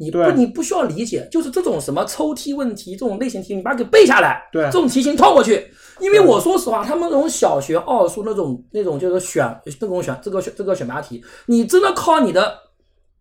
[0.02, 5.72] 你不你不需要理解，就是这种什么抽屉问题这种类型题，你把它给背下来，对这种题型套过去。
[6.00, 12.58] 因为我说实话，他们那种小学奥数那种那种就是选那种选这个选这个选拔题，你真的靠你的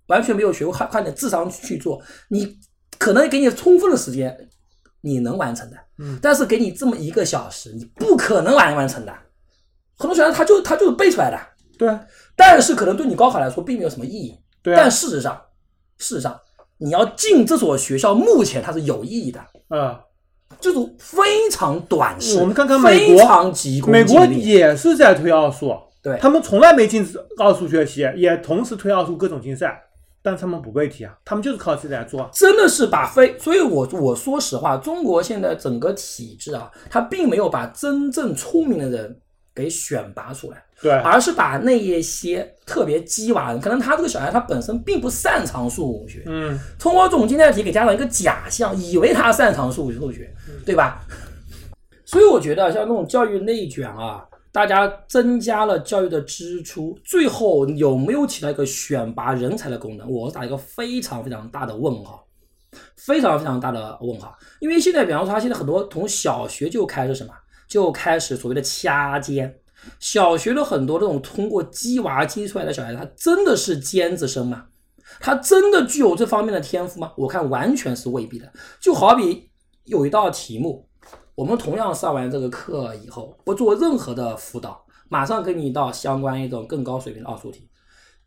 [0.06, 2.56] 完全没有学过，靠靠你的智商去做，你
[2.98, 4.48] 可能给你充分的时间，
[5.02, 5.76] 你能完成的。
[5.98, 9.12] 嗯但是给你这么一个小时，你不可能完完成的。
[9.98, 11.38] 很多学生他就他就是背出来的，
[11.76, 11.98] 对
[12.34, 14.34] 但是可能对你高考来说并没有什么意义。
[14.62, 15.38] 对啊，但事实上，
[15.98, 16.40] 事实上，
[16.80, 20.00] 你要进这所学校，目前它是有意义的，啊，
[20.58, 22.38] 就是非常短视。
[22.38, 29.78] 我们看看美国非常急功美国也是在推奥数，对他们从来没禁止奥数学习，也同时推奥数各种竞赛，
[30.22, 32.28] 但他们不背题啊，他们就是靠自己来做。
[32.32, 39.20] 真的是把非，所以我我说实话，中国现在整个体制啊，它并没有把真正聪明的人
[39.54, 50.32] 给选拔出来，对，而是把那一些特别鸡娃人，可能他这个小孩他本身并不擅长数学，嗯，通过这种竞赛题给家长一个假象，以为他擅长数数学，
[50.64, 51.04] 对吧？
[52.04, 60.10] 所以我觉得像那种教育内卷啊，大家增加了教育的支出，最后有没有起到一个选拔人才的功能？
[60.10, 62.26] 我打一个非常非常大的问号，
[62.96, 64.36] 非常非常大的问号。
[64.58, 67.32] 因为现在，比方说，他现在很多从小学就开始什么，
[67.70, 69.58] 就开始所谓的掐尖。
[69.98, 74.66] 小学的很多这种通过鸡娃鸡出来的小孩，他真的是尖子生吗？
[75.20, 77.12] 他真的具有这方面的天赋吗？
[77.16, 78.52] 我看完全是未必的。
[78.80, 79.50] 就好比
[79.84, 80.86] 有一道题目，
[81.34, 87.69] 我们同样上完这个课以后，不做任何的辅导，马上给你一道相关一种更高水平的奥数题。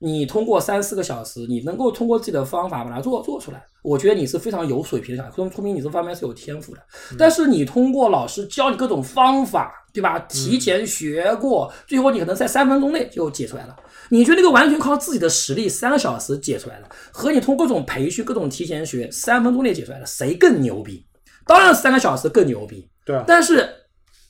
[0.04, 6.82] 你通过三四个小时，你能够通过自己的方法把它做做出来，我觉得你是非常有水平的小孩，说说明你这方面是有天赋的。
[7.18, 10.20] 但是你通过老师教你各种方法，对吧？
[10.28, 13.74] 提前学过，最后你可能在三分钟内就解出来了。
[14.10, 21.06] 你觉得那个完全靠自己的实力，三个小时解出来了，和你通过各种培训、各种提前学，三分钟内解出来了，谁更牛逼？
[21.48, 22.90] 当然三个小时更牛逼。
[23.06, 23.70] 对，但是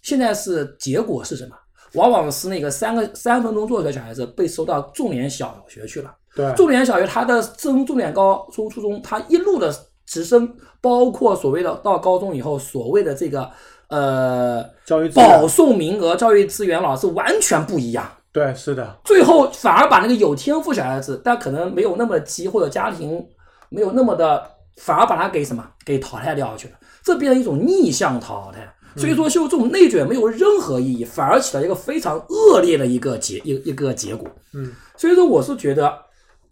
[0.04, 1.56] 现在是结果是什么？
[1.96, 6.14] 往往是那个三个三分钟做出来的小孩子被收到重点小学去了。
[6.36, 9.72] 对，重点小学它的升重点高中、初中，它一路的
[10.06, 10.52] 直升，
[10.82, 13.50] 包括所谓的到高中以后所谓的这个
[13.88, 18.10] 呃教育保送名额、教育资源老师完全不一样。
[18.32, 23.24] 对，是的，最后反而把那个有天赋小孩子，但可能没有那么急或者家庭
[23.70, 24.44] 没有那么的，
[24.78, 28.74] 反而把他给什么给淘汰掉去了，这变成一种逆向淘汰。
[28.96, 34.28] 所以说，就这种内卷没有任何意义，反而起到一个非常恶劣的一个结一一个结果。
[34.54, 35.94] 嗯，所以说我是觉得，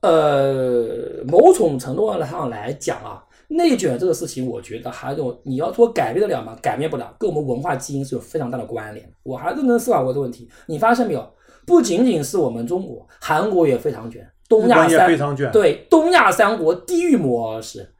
[0.01, 6.57] 呃，某种程度上来讲啊，内卷这个事情，我觉得还有你要说改变得了吗？
[6.61, 9.07] 改变不了，跟我们文化基因是有非常大的关联。
[9.23, 11.27] 我还认真思考过这个问题，你发现没有？
[11.63, 15.51] 不仅仅是我们中国，韩国也非常卷，东亚三非常卷。
[15.51, 17.90] 对东亚三国地域模式，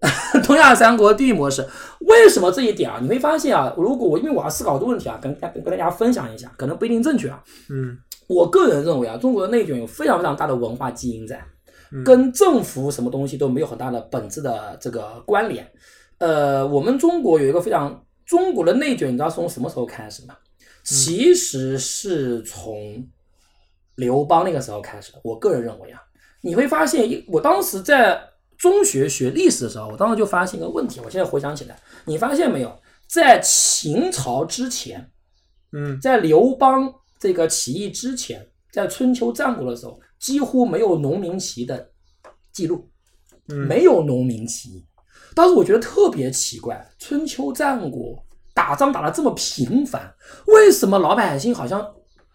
[0.44, 1.66] 东亚三国地狱模式，
[2.00, 2.98] 为什么这一点啊？
[3.02, 7.42] 你会发现啊，如果我因为我要思考这个问题啊，跟跟跟大家分享一下，可能不一定正确啊。
[7.70, 7.96] 嗯，
[8.28, 11.42] 我个人认为啊，中国的内卷有非常非常大的文化基因在，
[11.92, 15.68] 嗯跟政府什么东西都没有很大的本质的这个关联。
[16.18, 20.36] 呃，我们中国有一个非常中国的内卷，你知道从什么时候开始吗？
[20.84, 23.04] 其实是从
[23.96, 25.18] 刘邦那个时候开始的。
[25.24, 26.00] 我个人认为啊，
[26.40, 28.20] 你会发现，我当时在
[28.58, 31.00] 中学学历史的时候，我当时就发现一个问题。
[31.04, 35.10] 我现在回想起来，你发现没有，在秦朝之前，
[35.72, 41.90] 嗯，在刘邦这个起义之前，在春秋战国的时候，几乎没有农民起义的
[42.52, 42.90] 记录，
[43.48, 44.84] 嗯没有农民起义。
[45.34, 48.20] 当时我觉得特别奇怪，春秋战国
[48.54, 50.12] 打仗打得这么频繁，
[50.48, 51.94] 为什么老百姓好像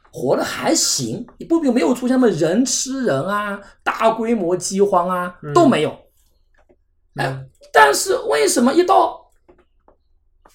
[0.10, 1.28] 活得还行？
[1.38, 6.03] 你不并没有出现什么人吃人啊、大规模饥荒啊都没有。
[7.15, 9.30] 哎嗯，但是为什么一到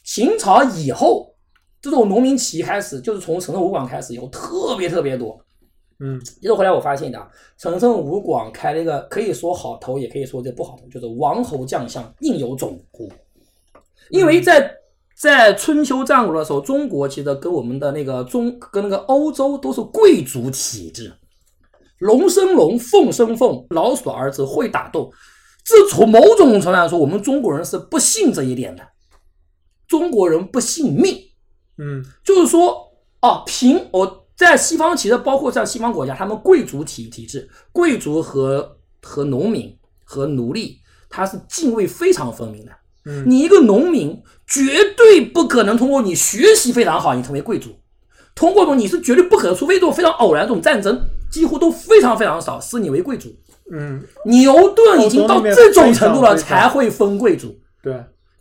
[0.04, 1.34] 秦朝以后，
[1.80, 5.38] 这种农民起义开始，就是从陈胜吴广开始以后，特别特别多。
[6.00, 13.10] 嗯结果后来我发现的啊，陈胜吴广开了一个可以说好头，也可以说这不好头，就是王侯将相宁有种乎？
[14.10, 14.74] 因为在
[15.20, 21.12] 在春秋战国的时候，中国其实跟我们的那个中跟那个欧洲都是贵族体制，
[21.98, 25.12] 龙生龙，凤生凤，老鼠儿子会打斗。
[25.68, 28.82] 这从某种程度来说，我们中国人是不信这一点的。
[29.86, 31.14] 中国人不信命，
[31.76, 40.78] 嗯就是说啊，凭我在西方，其实包括像西方国家，他们贵族体体制，贵族和和农民和奴隶，
[41.10, 42.72] 他是泾渭非常分明的。
[43.04, 47.70] 嗯你一个农民绝对不可能通过你学习非常好，你成为贵族。
[48.34, 50.98] 通过你是绝对不可能，除非这种非常偶然这种战争，
[51.30, 53.34] 几乎都非常非常少，视你为贵族。
[53.70, 57.54] 嗯，牛顿已经到这种程度了，才会分贵族。
[57.82, 57.92] 对，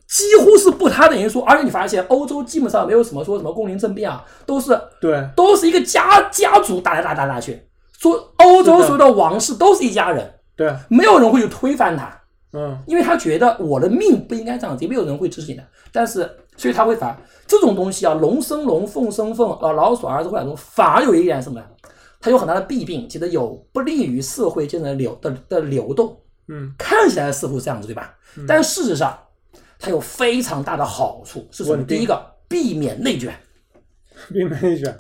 [0.07, 7.61] 几乎是不他等于说，而且你发现欧洲基本上没有什么说什么宫廷政变啊，都是对，都是一个家家族打来打打打去。
[7.99, 12.15] 说欧洲所有的王室都是一家人，对，没有人会去推翻他，
[12.53, 15.63] 嗯因为他觉得我的命不应该这样子，也没有人会支持你的。
[15.91, 21.65] 但是，所以他会反这种东西啊，龙生龙，凤生凤，啊，老鼠儿子会打中，反而有一点什么呢？
[22.27, 26.19] 它有很大的弊病，其实有不利于社会间的流的的流动。
[26.49, 28.13] 嗯看起来似乎是这样子，对吧？
[28.45, 29.17] 但事实上，
[29.79, 31.81] 它有非常大的好处是什么？
[31.83, 33.33] 第一个，避免内卷。
[34.29, 34.93] 避免内卷，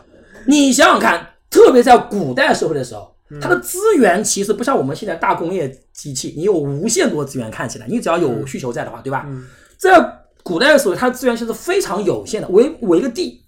[0.45, 9.25] 你想想看，特别在古代社会的时候，嗯它的资源其实不像我们现在大工业机器，你有无限多资源，看起来你只要有需求在的话，对吧？
[9.27, 9.45] 嗯
[9.77, 13.43] 在古代的时候，它的资源其实非常有限的，围围个地，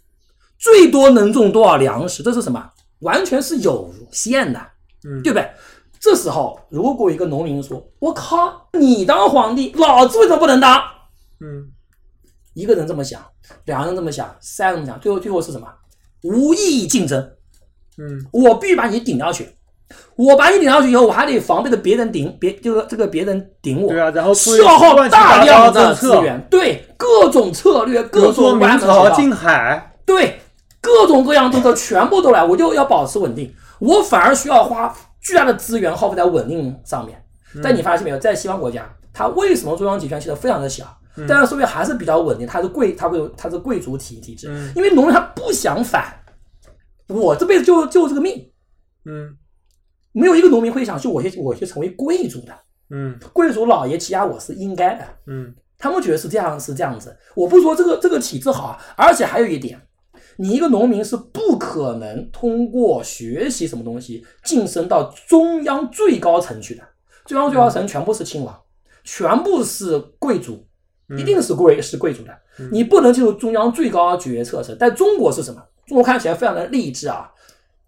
[0.57, 2.21] 最多能种多少粮食？
[2.21, 2.71] 这是什么？
[3.01, 4.59] 完全是有限的，
[5.05, 5.49] 嗯对不对？
[5.99, 10.81] 这时候，如果一个农民说：“我靠，你当皇帝，老子为什么不能当？”
[11.41, 11.71] 嗯
[12.53, 13.21] 一个人这么想，
[13.65, 15.67] 两个人这么想，三个人这么想，最后最后是什么？
[16.23, 17.19] 无意义竞争。
[17.97, 19.49] 嗯我必须把你顶上去。
[20.15, 30.38] 我把你顶上去以后，我还得防备着别人顶，别就是这个别人顶我，对啊，然后消耗大量的资源，对各种策略、各种歪明门邪道，朝禁海，对
[30.81, 37.23] 各种各样政策全部都来，我就要保持稳定，我反而需要花巨大的资源耗费在稳定上面。
[37.55, 37.61] 嗯。
[37.61, 40.85] 但你发现没有，在西方国家，它为什么中央集权其实非常的小，
[41.27, 44.71] 但是社会还是比较稳定，它是贵，它会它是贵族体体制，嗯。
[44.75, 46.13] 因为农民他不想反，
[47.07, 48.51] 我这辈子就就这个命，
[49.05, 49.35] 嗯。
[50.11, 52.53] 没有一个农民会想就我去我去成为贵族的，
[52.89, 53.19] 嗯。
[53.33, 55.53] 贵族老爷欺压我是应该的，嗯。
[55.77, 57.15] 他们觉得是这样是这样子。
[57.35, 59.79] 我不说这个这个体制好啊，而且还有一点，
[60.41, 66.83] 你一个农民是不可能通过学习什么东西晋升到中央最高层去的，
[67.25, 68.57] 中央最高层全部是亲王，
[69.03, 70.65] 全部是贵族，
[71.17, 72.33] 一定是贵是贵族的，
[72.71, 74.73] 你不能进入中央最高决策层。
[74.79, 75.61] 但中国是什么？
[75.85, 77.29] 中国看起来非常的励志啊，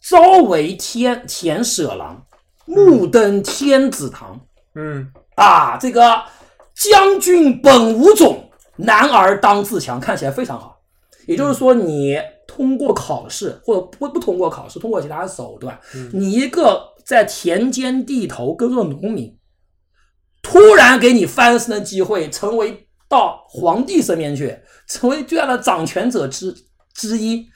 [0.01, 2.21] 朝为天田舍郎，
[2.65, 4.37] 暮登天子堂。
[4.75, 6.21] 嗯啊，这个
[6.75, 10.81] 将军本无种，男儿当自强，看起来非常好。
[11.27, 12.17] 也就是说，你
[12.61, 15.79] 通过考试或者不不通过考试，通过其他手段，
[16.13, 19.35] 你一个在田间地头耕作的农民，
[20.43, 26.55] 突然给你翻身的机会，成为到皇帝身边去，成为最大的掌权者之
[26.93, 27.47] 之一。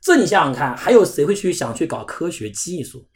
[0.00, 3.06] 这你想想看，还有谁会去想去搞科学技术？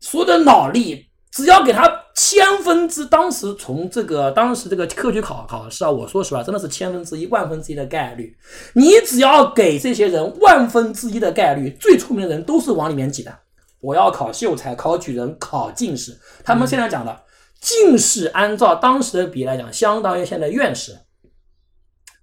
[0.00, 1.86] 所有的脑力，只要给他
[2.26, 8.34] 千分之，当时从这个当时这个科举考考试啊，我说实话，真的是千分之一、万分之一的概率。
[8.72, 13.30] 你只要给这些人万分之一的概率，最出名的人都是往里面挤的。
[13.78, 17.14] 我要考秀才、考举人、考进士，他们现在讲的
[17.60, 20.96] 进士，按照当时的比例来讲，相当于现在院士。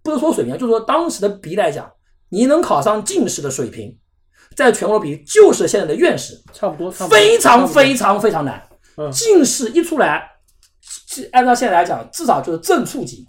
[0.02, 1.88] 不是说水平，就是说当时的比例来讲，
[2.30, 3.96] 你能考上进士的水平，
[4.56, 6.42] 在全国比就是现在的院士。
[6.52, 8.60] 差不多，差不多非常非常非常难。
[8.98, 10.30] 嗯进士一出来，
[10.82, 13.28] 是按照现在来讲，至少就是正处级，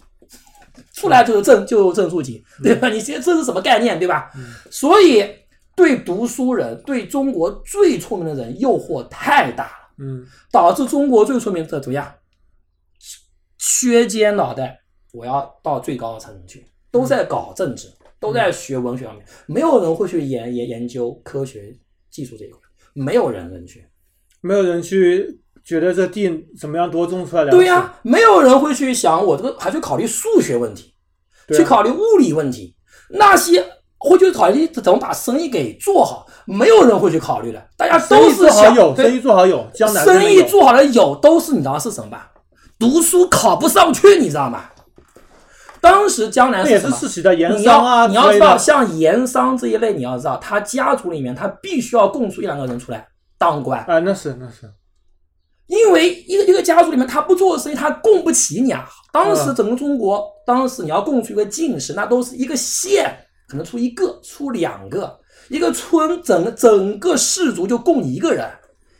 [0.93, 2.89] 出来就是正就是正处级，对吧？
[2.89, 4.31] 你这这是什么概念，对吧？
[4.69, 5.25] 所以
[5.75, 12.13] 对读书人，对中国最聪明的人诱惑太大了，嗯导致中国最聪明的怎么样？
[13.57, 14.81] 削尖脑袋，
[15.13, 17.87] 我要到最高层去，都在搞政治，
[18.19, 21.73] 都在学文学方面，没有人会去研研研究科学
[22.09, 22.59] 技术这一块，
[22.93, 23.87] 没有人能去。
[24.41, 30.93] 没有人去觉得这地怎么样多种出来粮食，对呀、没有人会去想我这个还去考虑数学问题，
[31.47, 32.75] 啊去考虑物理问题，
[33.11, 33.65] 那些
[33.97, 37.65] 会去考虑怎么把生意给做好，没有人会去考虑的。
[37.77, 42.31] 大家都是生意做好想有，生意做好有，江南生意做好了有，都是你知道是什么吧？
[42.77, 44.65] 读书考不上去，你知道吗？
[45.79, 46.79] 当时江南那也？
[46.79, 53.05] 是世袭的盐你商啊要你要知道，像盐商这一类，你要知道，他家族里面他必须要供出一两个人出来
[53.37, 54.69] 当官，啊，那是那是，
[55.67, 58.87] 因为一个一个家族里面他不做生意，他供不起你啊。
[59.11, 59.55] 当时嗯。
[59.55, 63.15] 整个中国，当时你要供出一个进士，那都是一个县
[63.47, 68.49] 可能出一个，出两个，一个村整整个氏族就供你一个人，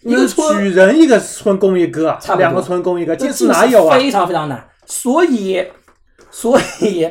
[0.04, 3.98] 一个村举人一个村供一个差不多，两个村供一个，进士哪有啊？
[3.98, 5.66] 非常非常难，所以，
[6.30, 7.10] 所以，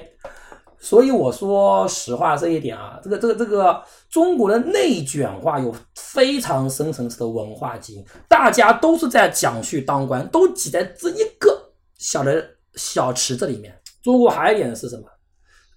[0.82, 3.80] 所以我说实话这一点啊，这个这个这个
[4.10, 13.80] 中国的内卷化有非常深层次的文化基因，大家都是在讲去当官，都挤在这一个小的小池子里面。
[14.02, 15.04] 中国还有一点是什么？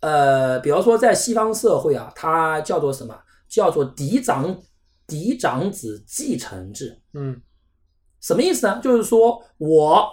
[0.01, 3.15] 呃，比方说在西方社会啊，它叫做什么？
[3.47, 4.59] 叫做嫡长
[5.05, 6.99] 嫡长子继承制。
[7.13, 7.39] 嗯
[8.21, 8.81] 什么意思呢？
[8.83, 10.09] 就是说我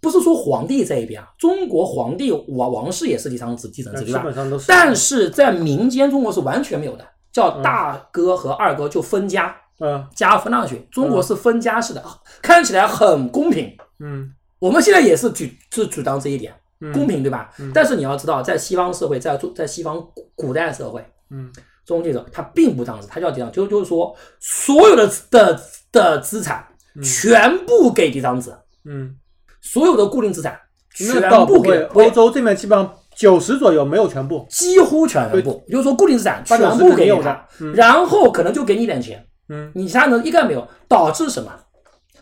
[0.00, 4.24] 不是说皇帝这一边啊，中国皇帝王王室也是嫡长子继承制，对吧？
[4.66, 10.86] 但是在民间中国是完全没有的，叫大哥和二哥就分家，嗯家分上去。
[10.90, 12.02] 中国是分家式的，
[12.40, 13.76] 看起来很公平。
[13.98, 17.50] 嗯我们现在也是主是主张这一点，嗯公平，对吧？
[17.58, 21.50] 嗯但是你要知道，在西方社会，在中在西方古古代社会，嗯
[21.84, 25.60] 中介者他并不这样子，他叫这样，就就是说，所有的的
[25.92, 26.64] 的资产
[27.02, 29.16] 全部给嫡长子，嗯，
[29.60, 30.58] 所有的固定资产
[30.94, 31.46] 全。
[31.46, 34.46] 部给欧洲这边基本上九十左右没有全部。
[34.50, 41.50] 几乎全部，也就是说固定资产全部给有的，嗯然后可能就给你一点钱，嗯你其他的一概没有，导致什么？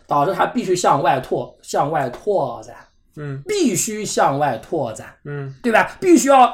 [0.07, 2.75] 导致他必须向外拓，向外拓展，
[3.17, 5.95] 嗯必须向外拓展，嗯对吧？
[5.99, 6.51] 必须要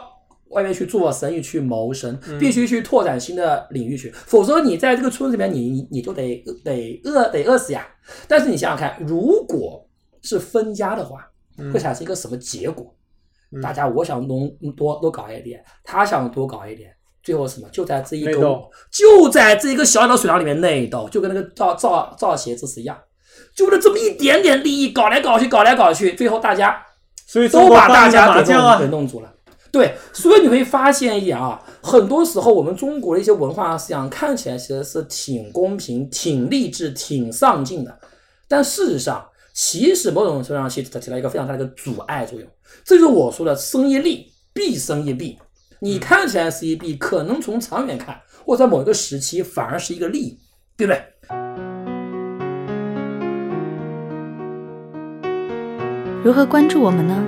[0.50, 7.88] 外面去做生意去谋生，嗯必须去拓展新的领域去，否则你在这个村子里面，你你你就得得饿得饿死呀。
[8.28, 9.88] 但是你想想看，如果
[10.26, 11.26] 是分家的话，
[11.58, 12.94] 嗯会产生一个什么结果？
[13.52, 14.40] 嗯大家我想多
[14.76, 16.92] 多多搞一点，他想多搞一点，
[17.24, 17.70] 最后什么？
[17.72, 18.60] 就在这一个
[18.92, 22.98] 就在这一个小小的水塘里面内斗，就跟那个造造造鞋子是一样，
[23.56, 26.84] 就为了这么一点点利益搞来搞去，搞来搞去，最后大家
[27.28, 28.42] 所以都把大家
[28.80, 29.32] 给，弄住了。
[29.72, 38.00] 对，所以你会发现一点啊，很多时候我们中国的一些文化思想看起来其实是挺公平、挺励志、挺上进的，
[38.48, 39.26] 但事实上，
[39.58, 42.46] 其实某种程度上其实起到一个非常大的一个阻碍作用。
[42.84, 45.40] 这就是我说的生一利必生一弊。
[45.80, 50.38] 你看起来是一弊，可能从长远看，或在某一个时期反而是一个利，
[50.76, 51.02] 对不对？
[56.22, 57.24] 如何关注我们呢？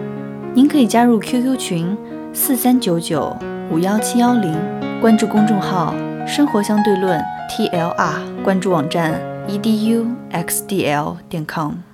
[0.54, 1.98] 您可以加入 QQ 群
[2.34, 3.34] 四三九九
[3.72, 4.54] 五幺七幺零，
[5.00, 5.96] 关注公众号
[6.28, 9.18] “生活相对论 ”TLR，关注网站
[9.48, 11.87] eduxdl 点 com。